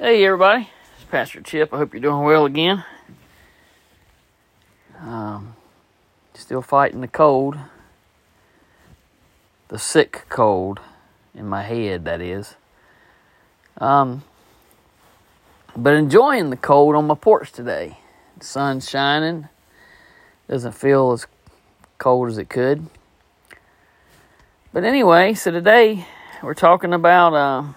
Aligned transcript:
Hey, 0.00 0.24
everybody. 0.24 0.68
It's 0.94 1.10
Pastor 1.10 1.40
Chip. 1.40 1.74
I 1.74 1.78
hope 1.78 1.92
you're 1.92 2.00
doing 2.00 2.22
well 2.22 2.46
again. 2.46 2.84
Um, 5.00 5.56
still 6.34 6.62
fighting 6.62 7.00
the 7.00 7.08
cold. 7.08 7.58
The 9.66 9.78
sick 9.80 10.26
cold 10.28 10.78
in 11.34 11.46
my 11.46 11.64
head, 11.64 12.04
that 12.04 12.20
is. 12.20 12.54
Um, 13.78 14.22
but 15.76 15.94
enjoying 15.94 16.50
the 16.50 16.56
cold 16.56 16.94
on 16.94 17.08
my 17.08 17.16
porch 17.16 17.50
today. 17.50 17.98
The 18.38 18.44
sun's 18.44 18.88
shining. 18.88 19.48
Doesn't 20.48 20.76
feel 20.76 21.10
as 21.10 21.26
cold 21.98 22.28
as 22.28 22.38
it 22.38 22.48
could. 22.48 22.86
But 24.72 24.84
anyway, 24.84 25.34
so 25.34 25.50
today 25.50 26.06
we're 26.40 26.54
talking 26.54 26.92
about. 26.94 27.34
Uh, 27.34 27.72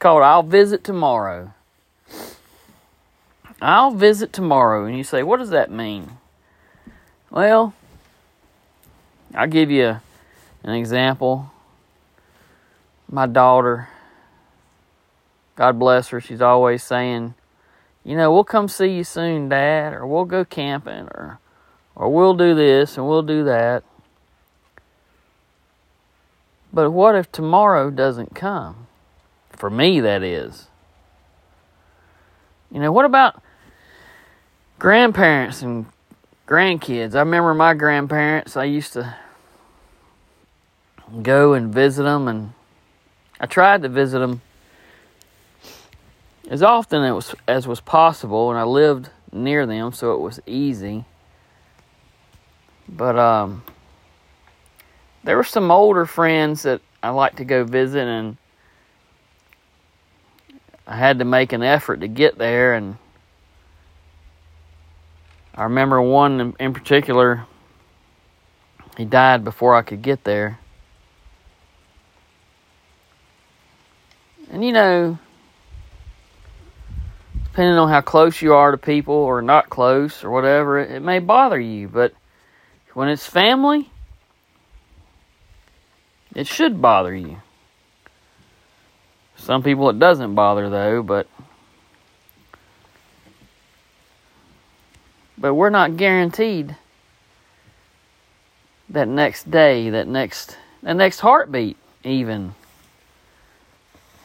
called 0.00 0.24
I'll 0.24 0.42
Visit 0.42 0.82
Tomorrow. 0.82 1.52
I'll 3.62 3.90
visit 3.90 4.32
tomorrow. 4.32 4.86
And 4.86 4.96
you 4.96 5.04
say, 5.04 5.22
what 5.22 5.38
does 5.38 5.50
that 5.50 5.70
mean? 5.70 6.12
Well, 7.30 7.74
I'll 9.34 9.46
give 9.46 9.70
you 9.70 10.00
an 10.64 10.74
example. 10.74 11.52
My 13.08 13.26
daughter, 13.26 13.88
God 15.56 15.78
bless 15.78 16.08
her, 16.08 16.20
she's 16.20 16.40
always 16.40 16.82
saying, 16.82 17.34
you 18.02 18.16
know, 18.16 18.32
we'll 18.32 18.44
come 18.44 18.66
see 18.66 18.86
you 18.86 19.04
soon, 19.04 19.48
Dad, 19.48 19.92
or 19.92 20.06
we'll 20.06 20.24
go 20.24 20.44
camping, 20.44 21.08
or 21.08 21.38
or 21.94 22.08
we'll 22.08 22.34
do 22.34 22.54
this 22.54 22.96
and 22.96 23.06
we'll 23.06 23.22
do 23.22 23.44
that. 23.44 23.82
But 26.72 26.92
what 26.92 27.14
if 27.14 27.30
tomorrow 27.30 27.90
doesn't 27.90 28.34
come? 28.34 28.86
For 29.60 29.68
me, 29.68 30.00
that 30.00 30.22
is. 30.22 30.68
You 32.70 32.80
know, 32.80 32.90
what 32.92 33.04
about 33.04 33.42
grandparents 34.78 35.60
and 35.60 35.84
grandkids? 36.48 37.14
I 37.14 37.18
remember 37.18 37.52
my 37.52 37.74
grandparents, 37.74 38.56
I 38.56 38.64
used 38.64 38.94
to 38.94 39.16
go 41.20 41.52
and 41.52 41.74
visit 41.74 42.04
them, 42.04 42.26
and 42.26 42.54
I 43.38 43.44
tried 43.44 43.82
to 43.82 43.90
visit 43.90 44.20
them 44.20 44.40
as 46.48 46.62
often 46.62 47.02
as 47.02 47.12
was, 47.12 47.34
as 47.46 47.68
was 47.68 47.80
possible, 47.82 48.48
and 48.48 48.58
I 48.58 48.62
lived 48.62 49.10
near 49.30 49.66
them, 49.66 49.92
so 49.92 50.14
it 50.14 50.20
was 50.20 50.40
easy. 50.46 51.04
But 52.88 53.18
um, 53.18 53.62
there 55.22 55.36
were 55.36 55.44
some 55.44 55.70
older 55.70 56.06
friends 56.06 56.62
that 56.62 56.80
I 57.02 57.10
like 57.10 57.36
to 57.36 57.44
go 57.44 57.64
visit, 57.64 58.08
and 58.08 58.38
I 60.90 60.96
had 60.96 61.20
to 61.20 61.24
make 61.24 61.52
an 61.52 61.62
effort 61.62 62.00
to 62.00 62.08
get 62.08 62.36
there, 62.36 62.74
and 62.74 62.96
I 65.54 65.62
remember 65.62 66.02
one 66.02 66.56
in, 66.58 66.74
particular. 66.74 67.46
He 68.96 69.04
died 69.04 69.44
before 69.44 69.76
I 69.76 69.82
could 69.82 70.02
get 70.02 70.24
there. 70.24 70.58
And 74.50 74.64
you 74.64 74.72
know, 74.72 75.16
depending 77.44 77.78
on 77.78 77.88
how 77.88 78.00
close 78.00 78.42
you 78.42 78.54
are 78.54 78.72
to 78.72 78.76
people 78.76 79.14
or 79.14 79.42
not 79.42 79.70
close 79.70 80.24
or 80.24 80.30
whatever, 80.30 80.80
it, 80.80 80.90
it 80.90 81.00
may 81.02 81.20
bother 81.20 81.60
you. 81.60 81.86
But 81.86 82.14
when 82.94 83.08
it's 83.08 83.26
family, 83.26 83.90
it 86.34 86.48
should 86.48 86.82
bother 86.82 87.14
you. 87.14 87.36
Some 89.40 89.62
people 89.62 89.88
it 89.88 89.98
doesn't 89.98 90.34
bother 90.34 90.68
though, 90.68 91.02
but 91.02 91.26
but 95.38 95.54
we're 95.54 95.70
not 95.70 95.96
guaranteed 95.96 96.76
that 98.90 99.08
next 99.08 99.50
day, 99.50 99.88
that 99.90 100.06
next 100.06 100.58
that 100.82 100.94
next 100.94 101.20
heartbeat 101.20 101.78
even. 102.04 102.54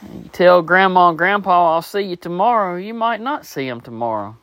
You 0.04 0.30
tell 0.34 0.62
grandma 0.62 1.10
and 1.10 1.18
grandpa 1.18 1.76
I'll 1.76 1.82
see 1.82 2.02
you 2.02 2.18
tomorrow, 2.18 2.76
you 2.76 2.94
might 2.94 3.22
not 3.22 3.46
see 3.46 3.68
them 3.70 3.80
tomorrow. 3.80 4.36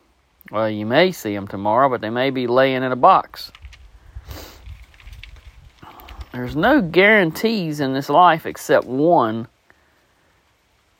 Well, 0.51 0.71
you 0.71 0.87
may 0.87 1.13
see 1.13 1.35
them 1.35 1.47
tomorrow, 1.47 1.89
but 1.91 2.01
they 2.01 2.11
may 2.11 2.31
be 2.31 2.47
laying 2.47 2.83
in 2.83 2.93
a 2.93 2.97
box. 2.97 3.53
There's 6.33 6.57
no 6.57 6.81
guarantees 6.81 7.79
in 7.79 7.93
this 7.93 8.09
life 8.09 8.47
except 8.47 8.87
one 8.87 9.49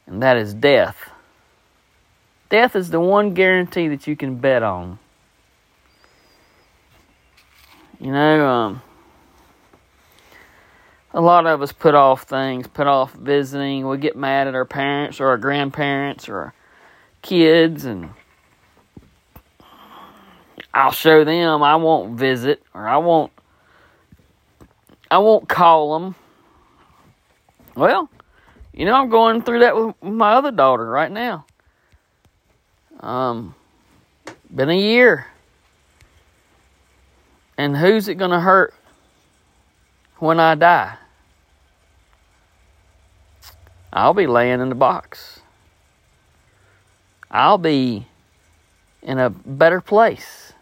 and 0.07 0.23
that 0.23 0.37
is 0.37 0.55
death. 0.55 1.11
Death 2.49 2.77
is 2.77 2.91
the 2.91 3.01
one 3.01 3.35
guarantee 3.35 3.89
that 3.89 4.07
you 4.07 4.15
can 4.15 4.37
bet 4.37 4.63
on. 4.63 4.99
You 7.99 8.13
know, 8.13 8.47
um, 8.47 8.83
a 11.15 11.21
lot 11.21 11.47
of 11.47 11.63
us 11.63 11.73
put 11.73 11.95
off 11.95 12.25
things, 12.25 12.67
put 12.67 12.87
off 12.87 13.13
visiting. 13.15 13.87
We 13.87 13.97
get 13.99 14.17
mad 14.17 14.49
at 14.49 14.55
our 14.55 14.65
parents 14.65 15.21
or 15.21 15.29
our 15.29 15.39
grandparents 15.39 16.29
or 16.29 16.37
our 16.37 16.55
kids, 17.23 17.85
and 17.85 18.11
I'll 20.75 20.91
show 20.93 21.25
them 21.25 21.63
I 21.63 21.77
won't 21.77 22.19
visit 22.19 22.63
or 22.75 22.89
I 22.89 22.97
won't. 22.97 23.33
I 25.11 25.19
won't 25.19 25.49
call 25.49 25.99
them. 25.99 26.15
Well, 27.77 28.09
you 28.73 28.87
know, 28.87 28.95
I'm 28.95 29.11
going 29.11 29.43
through 29.43 29.61
that 29.61 29.77
with 29.77 30.03
my 30.03 30.33
other 30.33 30.51
daughter 30.51 30.87
right 30.89 31.11
now. 31.11 31.45
Um, 33.01 33.55
been 34.55 34.71
a 34.71 34.79
year. 34.79 35.27
And 37.59 37.77
who's 37.77 38.09
it 38.09 38.15
going 38.15 38.31
to 38.31 38.41
hurt 38.41 38.75
when 40.19 40.41
I 40.41 40.55
die? 40.55 40.97
I'll 43.93 44.15
be 44.15 44.27
laying 44.27 44.61
in 44.61 44.71
the 44.71 44.75
box. 44.75 45.41
I'll 47.31 47.59
be 47.59 48.07
in 49.03 49.19
a 49.19 49.31
better 49.31 49.81
place. 49.81 50.53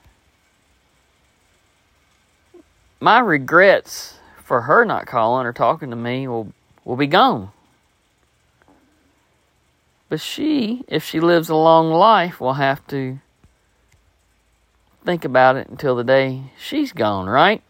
My 2.98 3.20
regrets 3.20 4.14
for 4.44 4.62
her 4.62 4.84
not 4.84 5.06
calling 5.06 5.46
or 5.46 5.52
talking 5.52 5.90
to 5.90 5.96
me 5.96 6.26
will 6.26 6.52
will 6.84 6.96
be 6.96 7.06
gone. 7.06 7.50
But 10.10 10.20
she, 10.20 10.84
if 10.88 11.04
she 11.04 11.20
lives 11.20 11.48
a 11.48 11.54
long 11.54 11.92
life, 11.92 12.40
will 12.40 12.54
have 12.54 12.84
to 12.88 13.20
think 15.04 15.24
about 15.24 15.54
it 15.54 15.68
until 15.68 15.94
the 15.94 16.02
day 16.02 16.50
she's 16.58 16.92
gone, 16.92 17.28
right? 17.28 17.62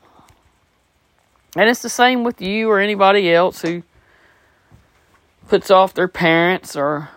And 1.55 1.69
it's 1.69 1.83
the 1.83 1.91
same 1.91 2.25
with 2.25 2.41
you 2.41 2.71
or 2.71 2.81
anybody 2.81 3.31
else 3.31 3.61
who 3.61 3.83
puts 5.49 5.71
off 5.71 5.93
their 5.93 6.09
parents 6.09 6.77
or 6.77 7.11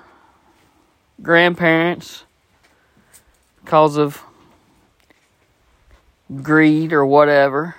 grandparents 1.22 2.26
because 3.64 3.96
of 3.96 4.24
greed 6.42 6.92
or 6.92 7.06
whatever. 7.06 7.76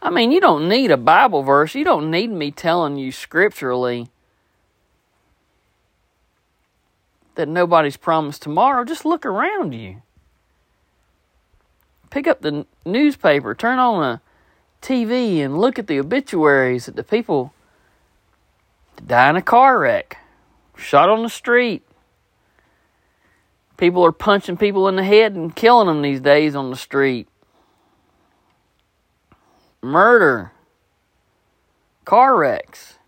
I 0.00 0.08
mean, 0.08 0.32
you 0.32 0.40
don't 0.40 0.66
need 0.66 0.90
a 0.90 0.96
Bible 0.96 1.42
verse. 1.42 1.74
You 1.74 1.84
don't 1.84 2.10
need 2.10 2.30
me 2.30 2.50
telling 2.50 2.96
you 2.96 3.12
scripturally 3.12 4.08
that 7.34 7.48
nobody's 7.48 7.96
promised 7.96 8.42
tomorrow, 8.42 8.84
just 8.84 9.04
look 9.04 9.24
around 9.24 9.72
you. 9.72 10.02
Pick 12.10 12.26
up 12.26 12.42
the 12.42 12.66
newspaper, 12.84 13.54
turn 13.54 13.78
on 13.78 14.02
a 14.02 14.20
TV, 14.82 15.38
and 15.38 15.58
look 15.58 15.78
at 15.78 15.86
the 15.86 15.98
obituaries 15.98 16.86
that 16.86 16.96
the 16.96 17.04
people 17.04 17.54
die 19.06 19.30
in 19.30 19.36
a 19.36 19.42
car 19.42 19.78
wreck, 19.78 20.18
shot 20.76 21.08
on 21.08 21.22
the 21.22 21.30
street. 21.30 21.82
People 23.76 24.04
are 24.04 24.12
punching 24.12 24.58
people 24.58 24.86
in 24.88 24.96
the 24.96 25.04
head 25.04 25.34
and 25.34 25.56
killing 25.56 25.86
them 25.86 26.02
these 26.02 26.20
days 26.20 26.54
on 26.54 26.70
the 26.70 26.76
street. 26.76 27.26
Murder, 29.80 30.52
car 32.04 32.36
wrecks. 32.36 32.98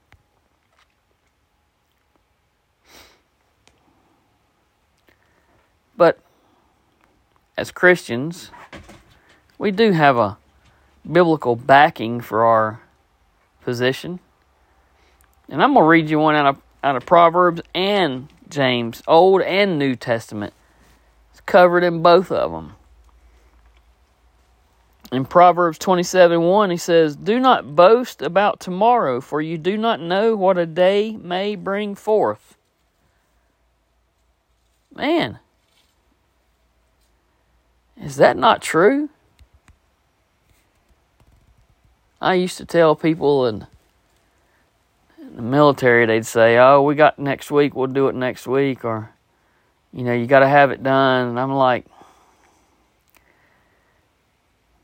But 5.96 6.18
as 7.56 7.70
Christians, 7.70 8.50
we 9.58 9.70
do 9.70 9.92
have 9.92 10.16
a 10.16 10.38
biblical 11.10 11.56
backing 11.56 12.20
for 12.20 12.44
our 12.44 12.80
position. 13.60 14.20
And 15.48 15.62
I'm 15.62 15.74
going 15.74 15.84
to 15.84 15.88
read 15.88 16.10
you 16.10 16.18
one 16.18 16.34
out 16.34 16.46
of, 16.46 16.62
out 16.82 16.96
of 16.96 17.06
Proverbs 17.06 17.62
and 17.74 18.28
James, 18.48 19.02
Old 19.06 19.42
and 19.42 19.78
New 19.78 19.94
Testament. 19.94 20.52
It's 21.30 21.40
covered 21.40 21.84
in 21.84 22.02
both 22.02 22.30
of 22.30 22.50
them. 22.50 22.74
In 25.12 25.24
Proverbs 25.24 25.78
27 25.78 26.40
1, 26.40 26.70
he 26.70 26.76
says, 26.76 27.14
Do 27.14 27.38
not 27.38 27.76
boast 27.76 28.20
about 28.20 28.58
tomorrow, 28.58 29.20
for 29.20 29.40
you 29.40 29.58
do 29.58 29.76
not 29.76 30.00
know 30.00 30.34
what 30.34 30.58
a 30.58 30.66
day 30.66 31.12
may 31.12 31.54
bring 31.54 31.94
forth. 31.94 32.56
Man, 34.92 35.38
is 38.00 38.16
that 38.16 38.36
not 38.36 38.62
true? 38.62 39.08
I 42.20 42.34
used 42.34 42.56
to 42.58 42.64
tell 42.64 42.96
people 42.96 43.46
in 43.46 43.66
the 45.18 45.42
military, 45.42 46.06
they'd 46.06 46.26
say, 46.26 46.56
Oh, 46.58 46.82
we 46.82 46.94
got 46.94 47.18
next 47.18 47.50
week, 47.50 47.74
we'll 47.74 47.86
do 47.86 48.08
it 48.08 48.14
next 48.14 48.46
week, 48.46 48.84
or, 48.84 49.10
you 49.92 50.04
know, 50.04 50.14
you 50.14 50.26
got 50.26 50.40
to 50.40 50.48
have 50.48 50.70
it 50.70 50.82
done. 50.82 51.28
And 51.28 51.40
I'm 51.40 51.52
like, 51.52 51.86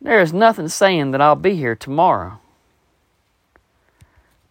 there 0.00 0.20
is 0.20 0.32
nothing 0.32 0.68
saying 0.68 1.12
that 1.12 1.20
I'll 1.20 1.36
be 1.36 1.54
here 1.54 1.76
tomorrow. 1.76 2.40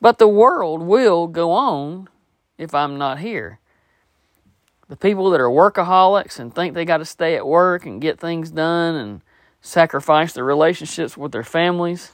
But 0.02 0.18
the 0.18 0.28
world 0.28 0.82
will 0.82 1.28
go 1.28 1.52
on 1.52 2.08
if 2.58 2.74
I'm 2.74 2.98
not 2.98 3.20
here. 3.20 3.60
The 4.90 4.98
people 4.98 5.30
that 5.30 5.40
are 5.40 5.50
workaholics 5.50 6.40
and 6.40 6.54
think 6.54 6.74
they 6.74 6.84
got 6.84 6.98
to 6.98 7.06
stay 7.06 7.36
at 7.36 7.48
work 7.48 7.86
and 7.86 8.02
get 8.02 8.20
things 8.20 8.50
done 8.50 8.96
and 8.96 9.22
sacrifice 9.62 10.34
their 10.34 10.44
relationships 10.44 11.16
with 11.16 11.32
their 11.32 11.44
families. 11.44 12.14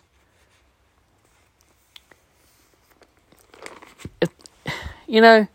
You 5.08 5.22
know, 5.22 5.48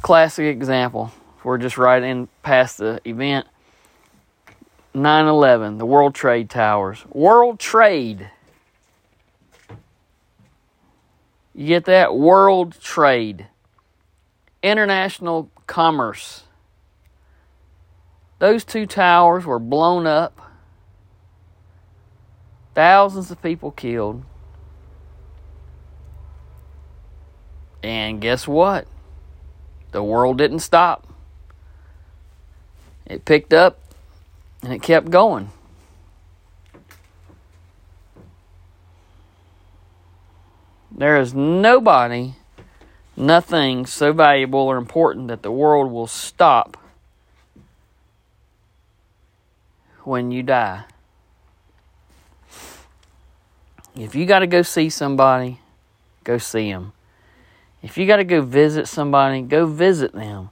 classic 0.00 0.46
example. 0.46 1.12
We're 1.44 1.58
just 1.58 1.78
right 1.78 2.02
in 2.02 2.28
past 2.42 2.78
the 2.78 3.00
event. 3.04 3.46
9 4.94 5.26
11, 5.26 5.78
the 5.78 5.86
World 5.86 6.14
Trade 6.14 6.50
Towers. 6.50 7.04
World 7.10 7.58
Trade. 7.58 8.30
You 11.54 11.66
get 11.66 11.84
that? 11.84 12.14
World 12.14 12.76
Trade. 12.80 13.46
International 14.62 15.50
commerce. 15.66 16.44
Those 18.38 18.64
two 18.64 18.86
towers 18.86 19.44
were 19.44 19.58
blown 19.58 20.06
up. 20.06 20.40
Thousands 22.74 23.30
of 23.30 23.40
people 23.42 23.70
killed. 23.70 24.24
And 27.82 28.20
guess 28.20 28.46
what? 28.48 28.86
The 29.92 30.02
world 30.02 30.38
didn't 30.38 30.60
stop. 30.60 31.06
It 33.06 33.24
picked 33.24 33.52
up 33.52 33.78
and 34.62 34.72
it 34.72 34.82
kept 34.82 35.10
going. 35.10 35.50
There 40.90 41.18
is 41.20 41.34
nobody, 41.34 42.34
nothing 43.16 43.86
so 43.86 44.12
valuable 44.12 44.60
or 44.60 44.76
important 44.76 45.28
that 45.28 45.42
the 45.42 45.52
world 45.52 45.92
will 45.92 46.06
stop 46.06 46.76
when 50.04 50.30
you 50.30 50.42
die. 50.42 50.84
If 53.94 54.14
you 54.14 54.24
got 54.24 54.40
to 54.40 54.46
go 54.46 54.62
see 54.62 54.88
somebody, 54.88 55.60
go 56.24 56.38
see 56.38 56.72
them. 56.72 56.92
If 57.82 57.98
you 57.98 58.06
got 58.06 58.16
to 58.16 58.24
go 58.24 58.40
visit 58.40 58.88
somebody, 58.88 59.42
go 59.42 59.66
visit 59.66 60.12
them. 60.12 60.50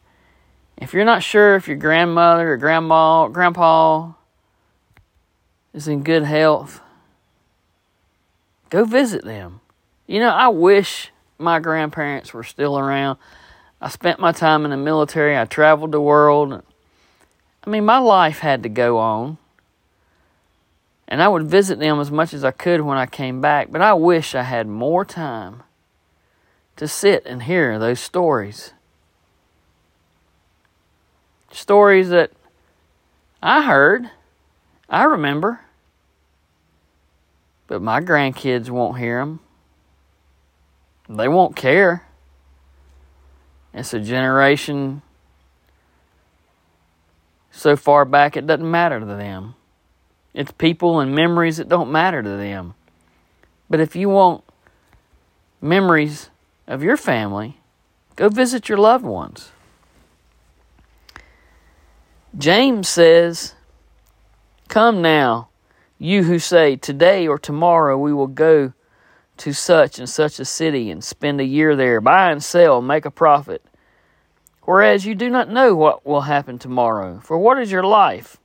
If 0.77 0.93
you're 0.93 1.05
not 1.05 1.23
sure 1.23 1.57
if 1.57 1.69
your 1.69 1.77
grandmother 1.77 2.53
or 2.53 2.57
grandma, 2.57 3.29
grandpa 3.29 4.13
is 5.73 5.89
in 5.89 6.03
good 6.03 6.25
health, 6.25 6.81
go 8.69 8.85
visit 8.85 9.25
them. 9.25 9.61
You 10.07 10.21
know, 10.21 10.31
I 10.31 10.49
wish 10.49 11.13
my 11.41 11.59
grandparents 11.59 12.33
were 12.35 12.45
still 12.45 12.79
around. 12.79 13.19
I 13.81 13.89
spent 13.89 14.21
my 14.21 14.33
time 14.33 14.65
in 14.65 14.71
the 14.71 14.77
military. 14.77 15.37
I 15.39 15.45
traveled 15.45 15.93
the 15.93 16.01
world. 16.01 16.63
I 17.65 17.71
mean, 17.71 17.85
my 17.85 17.99
life 17.99 18.41
had 18.41 18.63
to 18.63 18.69
go 18.69 18.99
on. 18.99 19.39
And 21.09 21.23
I 21.23 21.29
would 21.29 21.47
visit 21.47 21.79
them 21.79 21.99
as 21.99 22.11
much 22.11 22.33
as 22.33 22.45
I 22.45 22.53
could 22.53 22.83
when 22.83 22.99
I 22.99 23.07
came 23.07 23.41
back, 23.41 23.73
but 23.73 23.83
I 23.83 23.95
wish 23.95 24.35
I 24.35 24.45
had 24.45 24.69
more 24.69 25.05
time 25.05 25.65
to 26.77 26.87
sit 26.87 27.27
and 27.27 27.43
hear 27.43 27.79
those 27.79 28.01
stories 28.01 28.73
stories 31.53 32.11
that 32.11 32.31
I 33.43 33.65
heard, 33.65 34.11
I 34.89 35.05
remember, 35.05 35.61
but 37.67 37.83
my 37.83 38.01
grandkids 38.01 38.71
won't 38.71 38.99
hear 38.99 39.21
them. 39.21 39.41
They 41.11 41.27
won't 41.27 41.57
care. 41.57 42.07
It's 43.75 43.93
a 43.93 43.99
generation 43.99 45.03
so 47.51 47.75
far 47.77 48.05
back 48.05 48.37
it 48.37 48.47
doesn't 48.47 48.71
matter 48.71 49.01
to 49.01 49.07
them. 49.07 49.57
It's 50.33 50.53
people 50.53 51.01
and 51.01 51.13
memories 51.13 51.57
that 51.57 51.69
don't 51.69 51.91
matter 51.91 52.23
to 52.23 52.29
them. 52.29 52.75
But 53.69 53.81
if 53.81 53.97
you 53.97 54.09
want 54.09 54.45
memories 55.61 56.31
of 56.69 56.85
your 56.85 56.97
family, 56.97 57.59
go 58.15 58.29
visit 58.29 58.69
your 58.69 58.79
loved 58.79 59.05
ones. 59.05 59.51
James 62.39 62.89
says, 62.89 63.55
Come 64.69 65.03
now, 65.03 65.49
you 65.99 66.23
who 66.23 66.39
say, 66.39 66.77
Today 66.77 67.27
or 67.27 67.39
tomorrow 67.39 67.99
we 67.99 68.13
will 68.13 68.29
go 68.29 68.75
to 69.41 69.53
such 69.55 69.99
and 69.99 70.09
such 70.09 70.39
a 70.39 70.45
city 70.45 70.91
and 70.91 71.03
spend 71.03 71.41
a 71.41 71.45
year 71.45 71.75
there, 71.75 72.01
buy 72.01 72.31
and 72.31 72.45
sell, 72.45 72.83
make 72.83 73.05
a 73.05 73.11
profit. 73.11 73.65
Whereas 74.63 75.07
you 75.07 75.15
do 75.15 75.31
not 75.31 75.49
know 75.49 75.75
what 75.75 76.07
will 76.07 76.23
happen 76.23 76.59
tomorrow. 76.59 77.21
For 77.25 77.39
what 77.39 77.59
is 77.59 77.73
your 77.73 77.83
life? 77.83 78.37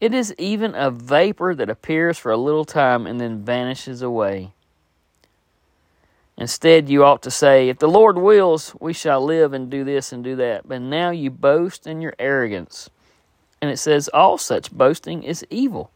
It 0.00 0.14
is 0.14 0.34
even 0.38 0.74
a 0.74 0.90
vapor 0.90 1.54
that 1.56 1.68
appears 1.68 2.18
for 2.18 2.30
a 2.30 2.36
little 2.36 2.64
time 2.64 3.06
and 3.06 3.20
then 3.20 3.44
vanishes 3.44 4.02
away. 4.02 4.52
Instead, 6.36 6.88
you 6.88 7.04
ought 7.04 7.22
to 7.22 7.30
say, 7.30 7.68
If 7.68 7.78
the 7.78 7.88
Lord 7.88 8.18
wills, 8.18 8.74
we 8.80 8.92
shall 8.92 9.24
live 9.24 9.52
and 9.52 9.70
do 9.70 9.82
this 9.82 10.12
and 10.12 10.22
do 10.22 10.36
that. 10.36 10.68
But 10.68 10.80
now 10.80 11.10
you 11.10 11.30
boast 11.30 11.86
in 11.86 12.00
your 12.00 12.14
arrogance. 12.18 12.90
And 13.60 13.70
it 13.70 13.78
says, 13.78 14.08
All 14.08 14.38
such 14.38 14.72
boasting 14.72 15.22
is 15.22 15.46
evil. 15.50 15.90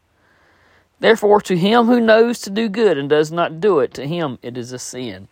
Therefore, 0.99 1.41
to 1.41 1.57
him 1.57 1.85
who 1.85 2.01
knows 2.01 2.39
to 2.41 2.49
do 2.49 2.67
good 2.67 2.97
and 2.97 3.09
does 3.09 3.31
not 3.31 3.61
do 3.61 3.79
it, 3.79 3.93
to 3.93 4.07
him 4.07 4.37
it 4.41 4.57
is 4.57 4.71
a 4.71 4.79
sin. 4.79 5.27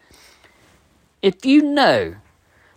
If 1.22 1.46
you 1.46 1.62
know 1.62 2.16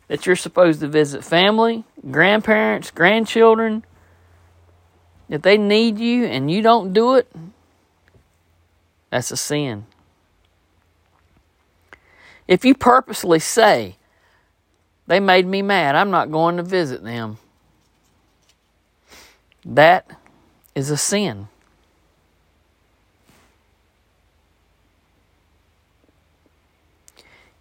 that 0.09 0.27
you're 0.27 0.37
supposed 0.37 0.81
to 0.81 0.89
visit 0.89 1.23
family, 1.23 1.85
grandparents, 2.11 2.91
grandchildren, 2.91 3.85
if 5.29 5.43
they 5.43 5.57
need 5.57 5.99
you 5.99 6.25
and 6.25 6.51
you 6.51 6.63
don't 6.63 6.93
do 6.93 7.15
it, 7.15 7.31
that's 9.11 9.31
a 9.31 9.37
sin. 9.37 9.87
If 12.49 12.65
you 12.65 12.75
purposely 12.75 13.39
say, 13.39 13.97
they 15.07 15.21
made 15.21 15.47
me 15.47 15.63
mad, 15.63 15.95
I'm 15.95 16.11
not 16.11 16.33
going 16.33 16.57
to 16.57 16.65
visit 16.65 17.05
them. 17.05 17.39
That 19.65 20.11
is 20.75 20.91
a 20.91 20.97
sin. 20.97 21.47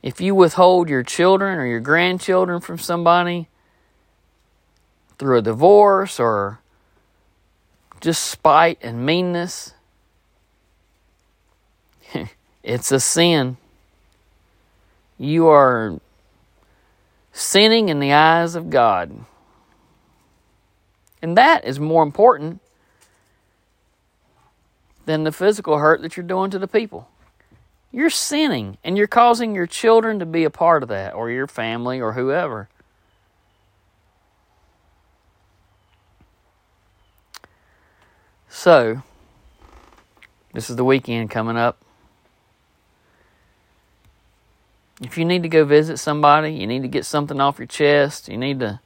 If 0.02 0.22
you 0.22 0.34
withhold 0.34 0.90
your 0.90 1.04
children 1.04 1.58
or 1.58 1.66
your 1.66 1.82
grandchildren 1.82 2.62
from 2.62 2.78
somebody 2.78 3.50
through 5.18 5.40
a 5.40 5.42
divorce 5.42 6.20
or 6.20 6.60
just 8.00 8.24
spite 8.24 8.80
and 8.82 9.06
meanness, 9.06 9.74
it's 12.64 12.92
a 12.92 13.00
sin. 13.00 13.58
You 15.18 15.48
are 15.48 16.00
sinning 17.34 17.90
in 17.90 18.00
the 18.00 18.14
eyes 18.14 18.56
of 18.56 18.70
God. 18.70 19.26
And 21.22 21.38
that 21.38 21.66
is 21.66 21.80
more 21.80 22.04
important 22.04 22.62
than 25.06 25.26
the 25.26 25.32
physical 25.34 25.78
hurt 25.78 26.02
that 26.02 26.16
you're 26.16 26.26
doing 26.26 26.52
to 26.52 26.60
the 26.60 26.68
people. 26.68 27.10
You're 27.92 28.10
sinning 28.10 28.78
and 28.84 28.98
you're 28.98 29.08
causing 29.08 29.56
your 29.56 29.66
children 29.66 30.20
to 30.20 30.26
be 30.26 30.44
a 30.44 30.50
part 30.50 30.84
of 30.84 30.90
that, 30.90 31.14
or 31.14 31.30
your 31.30 31.48
family, 31.48 32.00
or 32.00 32.14
whoever. 32.14 32.70
So, 38.48 39.04
this 40.54 40.70
is 40.70 40.76
the 40.76 40.84
weekend 40.84 41.30
coming 41.32 41.58
up. 41.58 41.78
If 45.02 45.18
you 45.18 45.26
need 45.26 45.44
to 45.44 45.50
go 45.50 45.64
visit 45.64 45.98
somebody, 45.98 46.52
you 46.52 46.68
need 46.68 46.82
to 46.82 46.88
get 46.88 47.06
something 47.06 47.40
off 47.40 47.58
your 47.58 47.68
chest, 47.68 48.28
you 48.28 48.38
need 48.38 48.60
to 48.60 48.82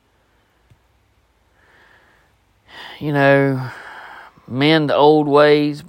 you 3.00 3.12
know, 3.12 3.70
mend 4.48 4.92
old 4.92 5.28
ways, 5.28 5.84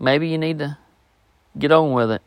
maybe 0.00 0.28
you 0.28 0.38
need 0.38 0.58
to 0.58 0.78
get 1.56 1.70
on 1.70 1.92
with 1.92 2.10
it. 2.10 2.22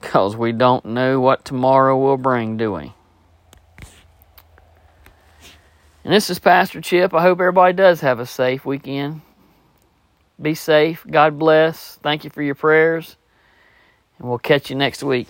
Because 0.00 0.34
we 0.34 0.50
don't 0.50 0.84
know 0.84 1.20
what 1.20 1.44
tomorrow 1.44 1.96
will 1.96 2.16
bring, 2.16 2.56
do 2.56 2.72
we? 2.72 2.92
And 6.02 6.14
this 6.14 6.30
is 6.30 6.38
Pastor 6.38 6.80
Chip. 6.80 7.14
I 7.14 7.22
hope 7.22 7.38
everybody 7.38 7.74
does 7.74 8.00
have 8.00 8.18
a 8.18 8.26
safe 8.26 8.64
weekend. 8.64 9.20
Be 10.40 10.54
safe. 10.54 11.04
God 11.08 11.38
bless. 11.38 11.96
Thank 12.02 12.24
you 12.24 12.30
for 12.30 12.42
your 12.42 12.54
prayers. 12.54 13.16
And 14.18 14.28
we'll 14.28 14.38
catch 14.38 14.70
you 14.70 14.76
next 14.76 15.02
week. 15.02 15.28